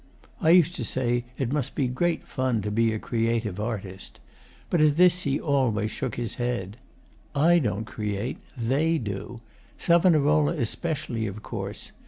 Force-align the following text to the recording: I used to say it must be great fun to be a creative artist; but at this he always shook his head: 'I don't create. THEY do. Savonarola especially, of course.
I 0.41 0.49
used 0.49 0.75
to 0.77 0.83
say 0.83 1.25
it 1.37 1.53
must 1.53 1.75
be 1.75 1.87
great 1.87 2.23
fun 2.27 2.63
to 2.63 2.71
be 2.71 2.91
a 2.91 2.97
creative 2.97 3.59
artist; 3.59 4.19
but 4.71 4.81
at 4.81 4.97
this 4.97 5.21
he 5.21 5.39
always 5.39 5.91
shook 5.91 6.15
his 6.15 6.37
head: 6.41 6.77
'I 7.35 7.59
don't 7.59 7.85
create. 7.85 8.39
THEY 8.57 8.97
do. 8.97 9.41
Savonarola 9.77 10.53
especially, 10.53 11.27
of 11.27 11.43
course. 11.43 11.91